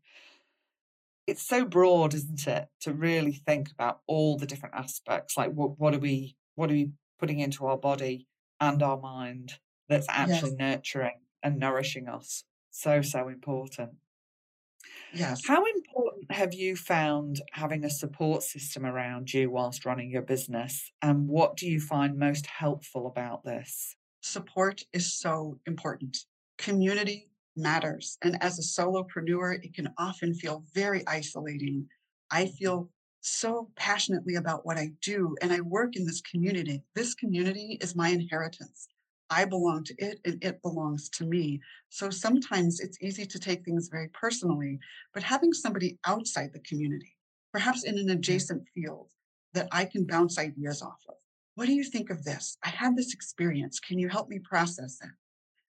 [1.29, 5.37] it's so broad, isn't it, to really think about all the different aspects.
[5.37, 6.91] Like what what are we what are we
[7.21, 8.27] putting into our body
[8.61, 9.55] and our mind
[9.89, 10.59] that's actually yes.
[10.59, 12.43] nurturing and nourishing us?
[12.73, 13.93] So, so important.
[15.15, 15.47] Yes.
[15.47, 20.91] How important have you found having a support system around you whilst running your business?
[21.01, 23.95] And what do you find most helpful about this?
[24.23, 26.19] Support is so important.
[26.59, 28.19] Community matters.
[28.23, 31.87] And as a solopreneur, it can often feel very isolating.
[32.33, 32.55] I mm.
[32.55, 32.91] feel
[33.29, 36.83] so passionately about what I do, and I work in this community.
[36.95, 38.89] This community is my inheritance.
[39.31, 41.61] I belong to it and it belongs to me.
[41.91, 44.79] So sometimes it's easy to take things very personally,
[45.13, 47.15] but having somebody outside the community,
[47.53, 48.19] perhaps in an mm-hmm.
[48.19, 49.11] adjacent field,
[49.55, 51.17] that I can bounce ideas off of.
[51.55, 52.57] What do you think of this?
[52.65, 53.81] I had this experience.
[53.81, 55.11] Can you help me process it?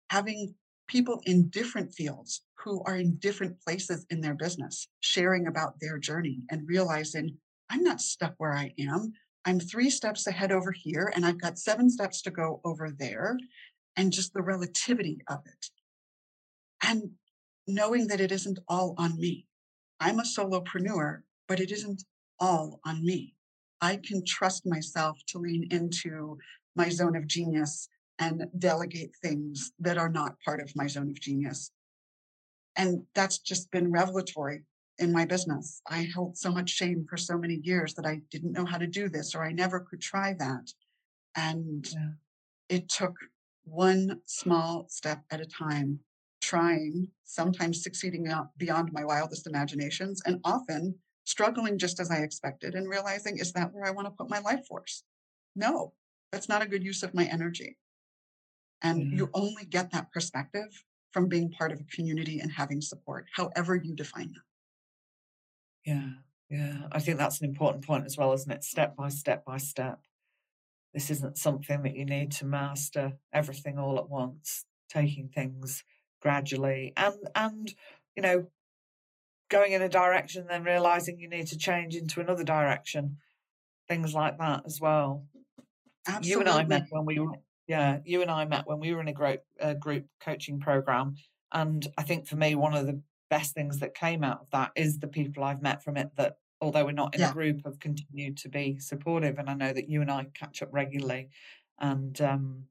[0.10, 0.56] Having
[0.88, 5.98] people in different fields who are in different places in their business, sharing about their
[5.98, 7.38] journey and realizing
[7.70, 9.14] I'm not stuck where I am.
[9.46, 13.38] I'm three steps ahead over here, and I've got seven steps to go over there,
[13.96, 15.70] and just the relativity of it.
[16.84, 17.12] And
[17.68, 19.46] knowing that it isn't all on me.
[20.00, 22.04] I'm a solopreneur, but it isn't
[22.40, 23.34] all on me.
[23.82, 26.38] I can trust myself to lean into
[26.76, 27.88] my zone of genius
[28.20, 31.72] and delegate things that are not part of my zone of genius.
[32.76, 34.64] And that's just been revelatory
[35.00, 35.82] in my business.
[35.90, 38.88] I held so much shame for so many years that I didn't know how to
[38.88, 40.72] do this or I never could try that.
[41.36, 42.10] And yeah.
[42.70, 43.16] it took
[43.66, 46.00] one small step at a time,
[46.42, 52.88] trying, sometimes succeeding beyond my wildest imaginations, and often struggling just as I expected and
[52.88, 55.04] realizing, is that where I want to put my life force?
[55.56, 55.94] No,
[56.32, 57.78] that's not a good use of my energy.
[58.82, 59.18] And mm-hmm.
[59.18, 63.76] you only get that perspective from being part of a community and having support, however
[63.76, 64.42] you define that.
[65.86, 66.10] Yeah,
[66.50, 66.88] yeah.
[66.92, 68.64] I think that's an important point as well, isn't it?
[68.64, 70.00] Step by step by step.
[70.94, 75.84] This isn't something that you need to master everything all at once, taking things
[76.22, 77.76] gradually and and
[78.16, 78.48] you know
[79.50, 83.18] going in a direction then realizing you need to change into another direction
[83.88, 85.28] things like that as well
[86.08, 86.32] Absolutely.
[86.32, 87.36] you and i met when we were
[87.68, 91.16] yeah, you and I met when we were in a group a group coaching program,
[91.52, 94.72] and I think for me one of the best things that came out of that
[94.76, 97.32] is the people I've met from it that although we're not in yeah.
[97.32, 100.62] a group have continued to be supportive and I know that you and I catch
[100.62, 101.30] up regularly
[101.80, 102.66] and um,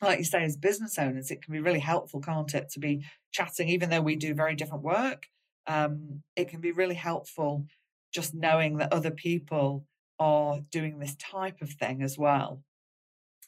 [0.00, 3.04] like you say as business owners it can be really helpful can't it to be
[3.32, 5.26] chatting even though we do very different work
[5.66, 7.66] um, it can be really helpful
[8.12, 9.84] just knowing that other people
[10.18, 12.62] are doing this type of thing as well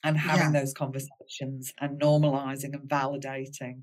[0.03, 0.61] and having yeah.
[0.61, 3.83] those conversations and normalizing and validating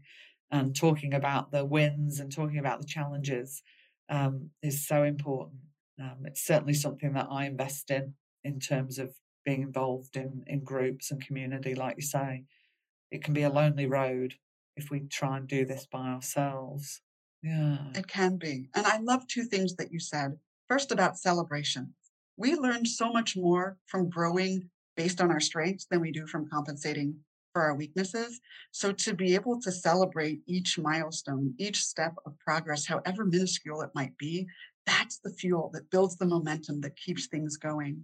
[0.51, 3.62] and talking about the wins and talking about the challenges
[4.10, 5.60] um, is so important.
[5.99, 9.13] Um, it's certainly something that I invest in in terms of
[9.45, 12.43] being involved in in groups and community, like you say.
[13.12, 14.36] It can be a lonely road
[14.75, 17.01] if we try and do this by ourselves.
[17.41, 17.77] Yeah.
[17.95, 18.69] It can be.
[18.75, 20.38] And I love two things that you said.
[20.67, 21.93] First, about celebration.
[22.36, 26.49] We learn so much more from growing based on our strengths than we do from
[26.49, 27.15] compensating
[27.58, 28.39] for our weaknesses.
[28.70, 33.89] So to be able to celebrate each milestone, each step of progress, however minuscule it
[33.96, 34.46] might be,
[34.86, 38.04] that's the fuel that builds the momentum that keeps things going.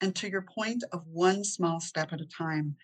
[0.00, 2.76] And to your point of one small step at a time,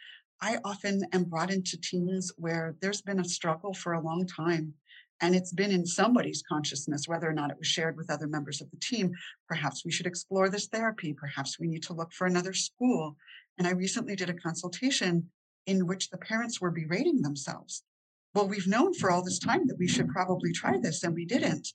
[0.42, 4.74] I often am brought into teams where there's been a struggle for a long time.
[5.22, 8.60] And it's been in somebody's consciousness, whether or not it was shared with other members
[8.60, 9.12] of the team.
[9.48, 11.14] Perhaps we should explore this therapy.
[11.14, 13.16] Perhaps we need to look for another school.
[13.56, 15.30] And I recently did a consultation
[15.66, 17.82] in which the parents were berating themselves.
[18.34, 21.26] Well, we've known for all this time that we should probably try this, and we
[21.26, 21.68] didn't.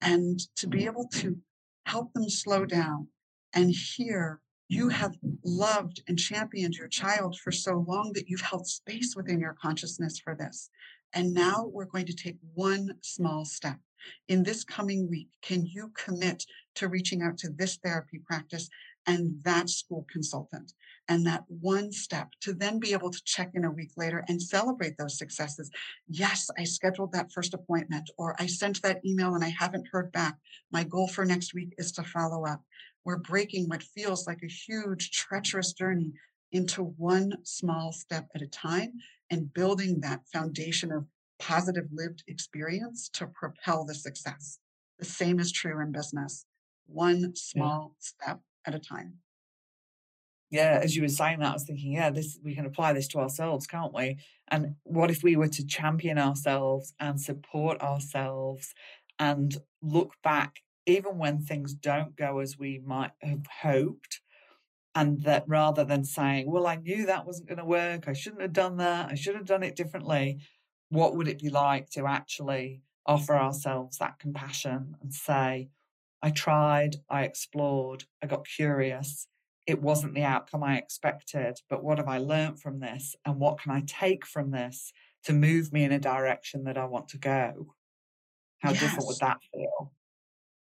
[0.00, 1.38] And to be able to
[1.86, 3.08] help them slow down
[3.54, 8.66] and hear you have loved and championed your child for so long that you've held
[8.66, 10.70] space within your consciousness for this.
[11.12, 13.78] And now we're going to take one small step.
[14.28, 16.44] In this coming week, can you commit
[16.76, 18.68] to reaching out to this therapy practice
[19.06, 20.72] and that school consultant
[21.08, 24.42] and that one step to then be able to check in a week later and
[24.42, 25.70] celebrate those successes.
[26.08, 30.10] Yes, I scheduled that first appointment or I sent that email and I haven't heard
[30.12, 30.36] back.
[30.72, 32.62] My goal for next week is to follow up.
[33.04, 36.12] We're breaking what feels like a huge, treacherous journey
[36.50, 38.94] into one small step at a time
[39.30, 41.06] and building that foundation of
[41.38, 44.58] positive lived experience to propel the success.
[44.98, 46.46] The same is true in business,
[46.86, 48.26] one small yeah.
[48.26, 49.14] step at a time.
[50.50, 53.08] Yeah, as you were saying that, I was thinking, yeah, this we can apply this
[53.08, 54.18] to ourselves, can't we?
[54.48, 58.72] And what if we were to champion ourselves and support ourselves
[59.18, 64.20] and look back, even when things don't go as we might have hoped,
[64.94, 68.42] and that rather than saying, well, I knew that wasn't going to work, I shouldn't
[68.42, 70.38] have done that, I should have done it differently,
[70.88, 75.70] what would it be like to actually offer ourselves that compassion and say,
[76.26, 79.28] I tried, I explored, I got curious.
[79.64, 83.14] It wasn't the outcome I expected, but what have I learned from this?
[83.24, 86.86] And what can I take from this to move me in a direction that I
[86.86, 87.74] want to go?
[88.58, 88.80] How yes.
[88.80, 89.92] different would that feel?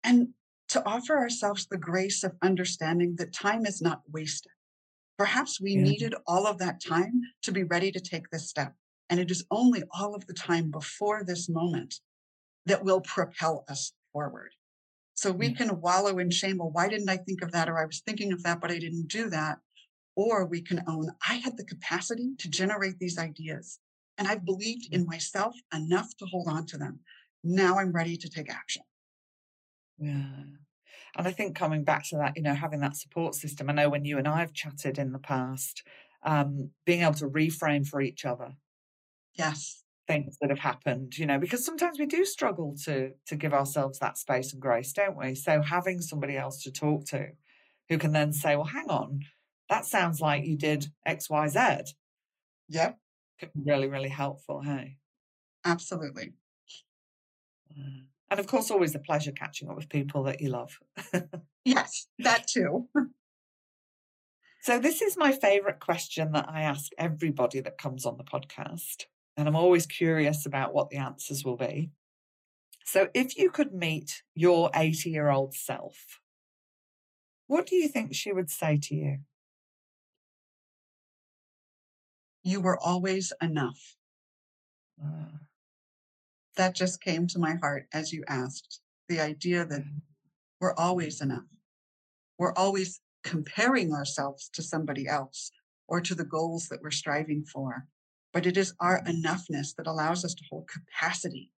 [0.04, 0.34] And
[0.68, 4.52] to offer ourselves the grace of understanding that time is not wasted.
[5.16, 5.82] Perhaps we yeah.
[5.82, 8.74] needed all of that time to be ready to take this step.
[9.08, 11.94] And it is only all of the time before this moment
[12.66, 14.50] that will propel us forward.
[15.18, 16.58] So we can wallow in shame.
[16.58, 17.68] Well, why didn't I think of that?
[17.68, 19.58] Or I was thinking of that, but I didn't do that.
[20.14, 23.80] Or we can own, I had the capacity to generate these ideas
[24.16, 27.00] and I've believed in myself enough to hold on to them.
[27.42, 28.82] Now I'm ready to take action.
[29.98, 30.44] Yeah.
[31.16, 33.88] And I think coming back to that, you know, having that support system, I know
[33.88, 35.82] when you and I have chatted in the past,
[36.22, 38.52] um, being able to reframe for each other.
[39.34, 39.82] Yes.
[40.08, 44.00] Things that have happened, you know, because sometimes we do struggle to to give ourselves
[44.00, 45.34] that space and grace, don't we?
[45.34, 47.28] So having somebody else to talk to
[47.88, 49.20] who can then say, Well, hang on,
[49.68, 51.90] that sounds like you did XYZ.
[52.68, 52.98] Yep.
[53.38, 54.96] Could be really, really helpful, hey?
[55.64, 56.32] Absolutely.
[57.78, 58.04] Mm.
[58.30, 60.78] And of course, always a pleasure catching up with people that you love.
[61.64, 62.88] yes, that too.
[64.62, 69.04] so, this is my favorite question that I ask everybody that comes on the podcast.
[69.38, 71.92] And I'm always curious about what the answers will be.
[72.84, 76.18] So, if you could meet your 80 year old self,
[77.46, 79.18] what do you think she would say to you?
[82.42, 83.94] You were always enough.
[85.00, 85.38] Uh,
[86.56, 89.98] that just came to my heart as you asked the idea that mm-hmm.
[90.60, 91.46] we're always enough.
[92.38, 95.52] We're always comparing ourselves to somebody else
[95.86, 97.86] or to the goals that we're striving for.
[98.38, 101.50] But it is our enoughness that allows us to hold capacity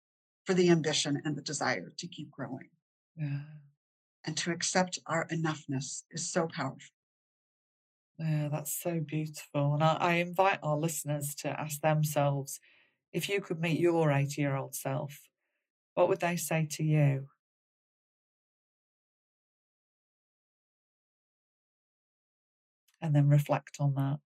[0.47, 2.71] for the ambition and the desire to keep growing.
[3.19, 3.41] Yeah.
[4.25, 6.95] And to accept our enoughness is so powerful.
[8.19, 9.75] Yeah, that's so beautiful.
[9.75, 12.59] And I, I invite our listeners to ask themselves
[13.13, 15.21] if you could meet your 80 year old self,
[15.93, 17.27] what would they say to you?
[23.03, 24.21] And then reflect on that.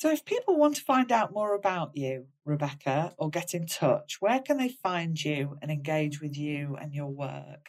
[0.00, 4.16] So, if people want to find out more about you, Rebecca, or get in touch,
[4.18, 7.68] where can they find you and engage with you and your work?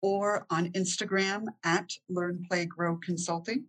[0.00, 3.64] or on Instagram at learnplaygrowconsulting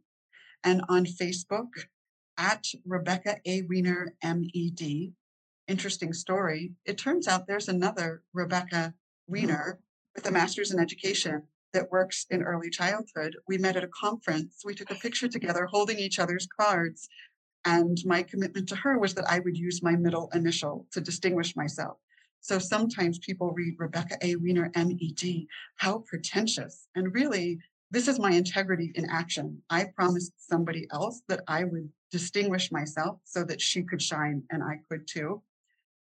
[0.64, 1.70] and on Facebook
[2.38, 3.64] at Rebecca A.
[3.64, 5.14] Weiner, MED.
[5.68, 6.74] Interesting story.
[6.86, 8.94] It turns out there's another Rebecca
[9.28, 9.34] hmm.
[9.34, 9.80] Weiner
[10.16, 11.44] with a master's in education
[11.74, 13.36] that works in early childhood.
[13.48, 14.62] We met at a conference.
[14.66, 17.08] We took a picture together holding each other's cards.
[17.64, 21.56] And my commitment to her was that I would use my middle initial to distinguish
[21.56, 21.98] myself.
[22.42, 24.36] So sometimes people read Rebecca A.
[24.36, 25.46] Weiner, MED.
[25.78, 26.88] How pretentious.
[26.96, 27.60] And really,
[27.92, 29.62] this is my integrity in action.
[29.70, 34.64] I promised somebody else that I would distinguish myself so that she could shine and
[34.64, 35.44] I could too.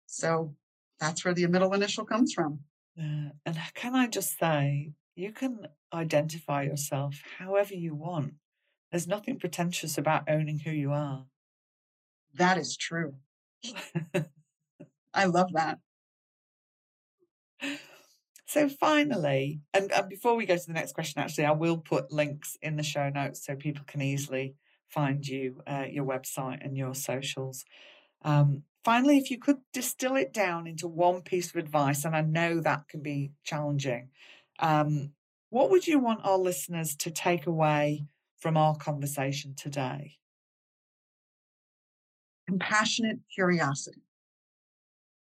[0.05, 0.55] So
[0.99, 2.59] that's where the middle initial comes from.
[2.99, 8.33] Uh, and can I just say, you can identify yourself however you want.
[8.91, 11.25] There's nothing pretentious about owning who you are.
[12.35, 13.15] That is true.
[15.13, 15.79] I love that.
[18.45, 22.11] So finally, and, and before we go to the next question, actually, I will put
[22.11, 24.53] links in the show notes so people can easily
[24.89, 27.65] find you, uh, your website, and your socials.
[28.21, 32.21] Um, finally, if you could distill it down into one piece of advice, and I
[32.21, 34.09] know that can be challenging,
[34.59, 35.11] um,
[35.49, 38.05] what would you want our listeners to take away
[38.39, 40.17] from our conversation today?
[42.47, 44.01] Compassionate curiosity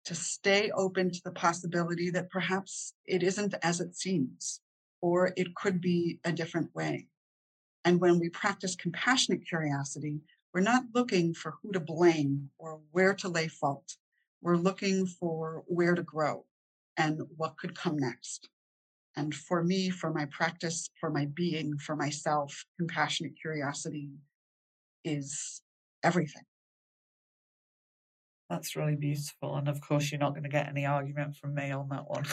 [0.04, 4.60] to stay open to the possibility that perhaps it isn't as it seems,
[5.00, 7.08] or it could be a different way.
[7.84, 10.20] And when we practice compassionate curiosity,
[10.54, 13.96] we're not looking for who to blame or where to lay fault.
[14.40, 16.44] We're looking for where to grow
[16.96, 18.48] and what could come next.
[19.16, 24.10] And for me, for my practice, for my being, for myself, compassionate curiosity
[25.04, 25.60] is
[26.04, 26.44] everything.
[28.48, 29.56] That's really beautiful.
[29.56, 32.24] And of course, you're not going to get any argument from me on that one.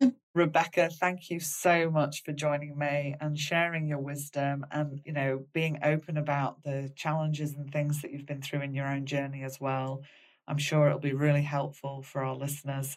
[0.32, 5.44] Rebecca, thank you so much for joining me and sharing your wisdom and, you know,
[5.52, 9.42] being open about the challenges and things that you've been through in your own journey
[9.42, 10.02] as well.
[10.46, 12.96] I'm sure it'll be really helpful for our listeners.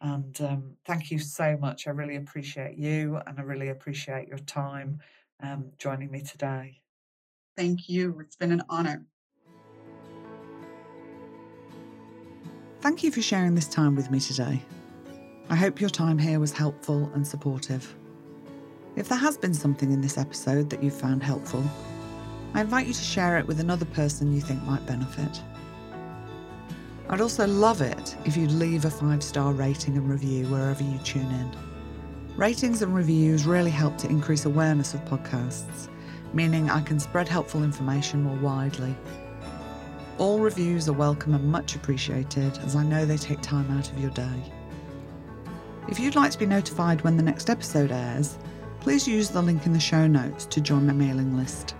[0.00, 1.86] And um, thank you so much.
[1.86, 5.00] I really appreciate you and I really appreciate your time
[5.42, 6.80] um, joining me today.
[7.58, 8.20] Thank you.
[8.20, 9.04] It's been an honor.
[12.80, 14.62] Thank you for sharing this time with me today.
[15.48, 17.94] I hope your time here was helpful and supportive.
[18.96, 21.64] If there has been something in this episode that you found helpful,
[22.54, 25.40] I invite you to share it with another person you think might benefit.
[27.08, 30.98] I'd also love it if you'd leave a five star rating and review wherever you
[30.98, 31.50] tune in.
[32.36, 35.88] Ratings and reviews really help to increase awareness of podcasts,
[36.32, 38.94] meaning I can spread helpful information more widely.
[40.18, 43.98] All reviews are welcome and much appreciated as I know they take time out of
[43.98, 44.52] your day.
[45.88, 48.36] If you'd like to be notified when the next episode airs,
[48.80, 51.74] please use the link in the show notes to join my mailing list.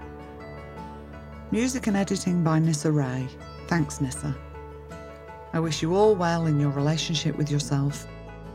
[1.51, 3.29] Music and editing by Nissa Ray.
[3.67, 4.37] Thanks, Nissa.
[5.53, 8.07] I wish you all well in your relationship with yourself,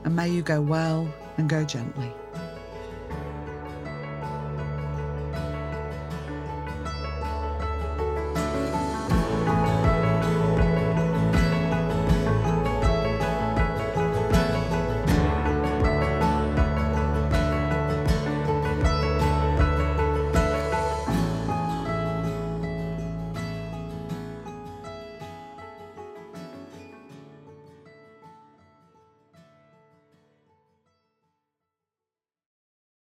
[0.03, 2.11] and may you go well and go gently.